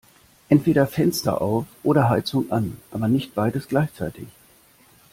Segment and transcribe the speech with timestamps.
[0.49, 4.25] Entweder Fenster auf oder Heizung an, aber nicht beides gleichzeitig!